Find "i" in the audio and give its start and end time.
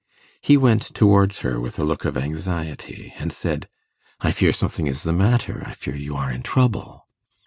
4.21-4.31, 5.63-5.73